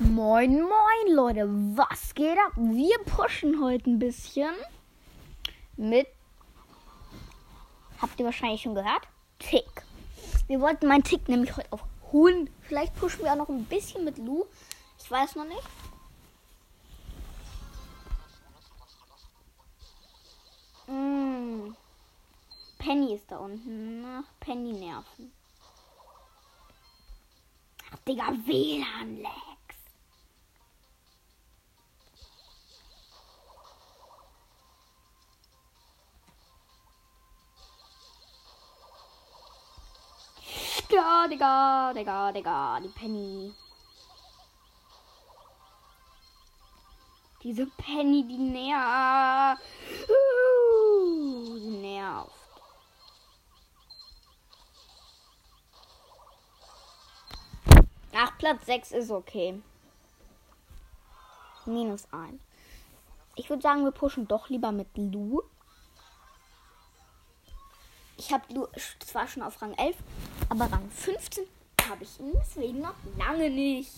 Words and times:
Moin, 0.00 0.60
moin, 0.60 1.12
Leute. 1.12 1.48
Was 1.76 2.14
geht 2.14 2.38
ab? 2.38 2.52
Wir 2.54 2.96
pushen 3.00 3.60
heute 3.60 3.90
ein 3.90 3.98
bisschen 3.98 4.54
mit. 5.76 6.06
Habt 8.00 8.20
ihr 8.20 8.24
wahrscheinlich 8.24 8.62
schon 8.62 8.76
gehört? 8.76 9.08
Tick. 9.40 9.82
Wir 10.46 10.60
wollten 10.60 10.86
meinen 10.86 11.02
Tick 11.02 11.28
nämlich 11.28 11.56
heute 11.56 11.72
auf 11.72 11.82
holen. 12.12 12.48
Vielleicht 12.62 12.94
pushen 12.94 13.24
wir 13.24 13.32
auch 13.32 13.38
noch 13.38 13.48
ein 13.48 13.64
bisschen 13.64 14.04
mit 14.04 14.18
Lu. 14.18 14.44
Ich 15.00 15.10
weiß 15.10 15.34
noch 15.34 15.46
nicht. 15.46 15.68
Mm. 20.86 21.74
Penny 22.78 23.14
ist 23.14 23.28
da 23.32 23.38
unten. 23.38 24.04
Ach, 24.06 24.30
Penny 24.38 24.74
nerven. 24.74 25.32
Ach, 27.90 27.98
Digga, 28.06 28.32
WLAN-Lags. 28.46 29.17
Ja, 40.90 41.28
Digga, 41.28 41.92
Digga, 41.92 42.32
Digga, 42.32 42.80
die 42.80 42.88
Penny. 42.88 43.54
Diese 47.42 47.66
Penny, 47.66 48.26
die 48.26 48.38
nervt. 48.38 49.62
Uh, 50.08 51.58
die 51.58 51.76
nervt. 51.82 52.32
Ach, 58.14 58.38
Platz 58.38 58.64
6 58.66 58.92
ist 58.92 59.10
okay. 59.10 59.62
Minus 61.66 62.08
1. 62.12 62.40
Ich 63.36 63.50
würde 63.50 63.62
sagen, 63.62 63.84
wir 63.84 63.92
pushen 63.92 64.26
doch 64.26 64.48
lieber 64.48 64.72
mit 64.72 64.88
Lu. 64.96 65.42
Ich 68.18 68.32
habe 68.32 68.68
zwar 68.98 69.28
schon 69.28 69.44
auf 69.44 69.62
Rang 69.62 69.74
11, 69.74 69.96
aber 70.48 70.70
Rang 70.70 70.90
15 70.90 71.44
habe 71.88 72.02
ich 72.02 72.18
ihn 72.18 72.32
deswegen 72.34 72.80
noch 72.80 72.96
lange 73.16 73.48
nicht. 73.48 73.92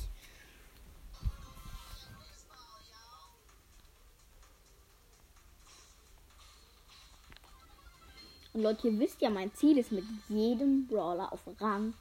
Und 8.52 8.62
Leute, 8.62 8.88
ihr 8.88 8.98
wisst 8.98 9.22
ja, 9.22 9.30
mein 9.30 9.54
Ziel 9.54 9.78
ist 9.78 9.90
mit 9.90 10.04
jedem 10.28 10.86
Brawler 10.86 11.32
auf 11.32 11.40
Rang 11.58 11.94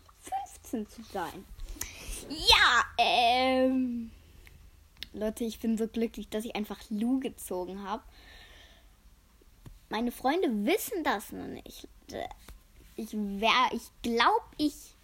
15 0.61 0.88
zu 0.89 1.02
sein. 1.04 1.45
Ja, 2.28 2.83
ähm. 2.98 4.11
Leute, 5.14 5.45
ich 5.45 5.59
bin 5.59 5.78
so 5.78 5.88
glücklich, 5.88 6.28
dass 6.30 6.44
ich 6.44 6.56
einfach 6.56 6.80
Lu 6.89 7.20
gezogen 7.20 7.83
habe. 7.83 8.04
Meine 9.90 10.12
Freunde 10.12 10.66
wissen 10.66 11.04
das 11.04 11.32
noch 11.32 11.48
nicht. 11.48 11.88
Ich 12.95 13.14
wär, 13.14 13.70
ich 13.72 13.90
glaube, 14.02 14.45
ich, 14.58 14.95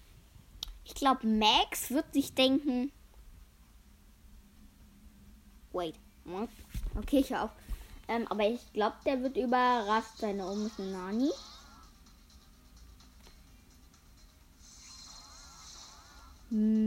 ich 0.83 0.93
glaube, 0.93 1.25
Max 1.25 1.89
wird 1.89 2.13
sich 2.13 2.33
denken. 2.33 2.91
Wait? 5.73 5.95
Okay, 6.95 7.19
ich 7.19 7.31
hör 7.31 7.45
auf. 7.45 7.51
Ähm, 8.07 8.27
aber 8.29 8.47
ich 8.47 8.73
glaube, 8.73 8.95
der 9.05 9.21
wird 9.21 9.37
überrascht 9.37 10.17
sein. 10.17 10.37
Da 10.37 10.49
oben 10.49 10.67
ist 10.67 10.79
eine 10.79 10.91
Nani. 10.91 11.31
Mit 16.49 16.84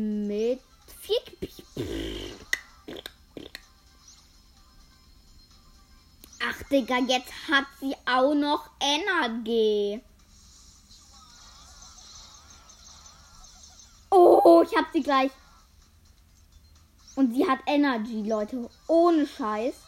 Digga, 6.70 6.98
jetzt 6.98 7.33
hat 7.50 7.64
sie 7.80 7.94
auch 8.05 8.34
noch 8.34 8.69
Energie. 8.80 10.03
Oh, 14.10 14.62
ich 14.66 14.76
hab 14.76 14.92
sie 14.92 15.03
gleich. 15.03 15.31
Und 17.16 17.34
sie 17.34 17.48
hat 17.48 17.60
Energy, 17.66 18.22
Leute. 18.22 18.69
Ohne 18.87 19.26
Scheiß. 19.26 19.88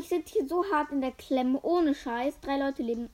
Ich 0.00 0.08
sitze 0.08 0.32
hier 0.32 0.48
so 0.48 0.64
hart 0.72 0.90
in 0.90 1.00
der 1.00 1.12
Klemme. 1.12 1.60
Ohne 1.62 1.94
Scheiß. 1.94 2.40
Drei 2.40 2.58
Leute 2.58 2.82
leben. 2.82 3.10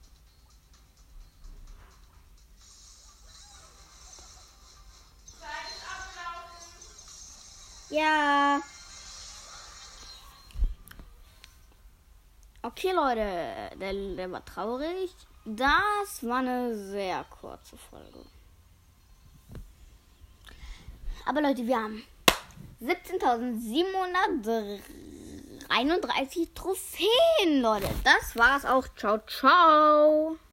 Ja. 7.90 8.60
Okay, 12.62 12.92
Leute, 12.92 13.76
der, 13.78 13.92
der 14.16 14.32
war 14.32 14.44
traurig. 14.44 15.14
Das 15.44 16.22
war 16.22 16.38
eine 16.38 16.76
sehr 16.76 17.24
kurze 17.24 17.76
Folge. 17.76 18.24
Aber 21.24 21.40
Leute, 21.40 21.66
wir 21.66 21.76
haben 21.76 22.02
17.731 25.68 26.48
Trophäen, 26.54 27.60
Leute. 27.62 27.88
Das 28.04 28.36
war's 28.36 28.64
auch. 28.64 28.86
Ciao, 28.96 29.18
ciao. 29.26 30.36